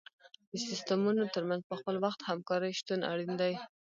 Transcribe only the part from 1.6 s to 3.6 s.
په خپل وخت همکاري شتون اړین دی.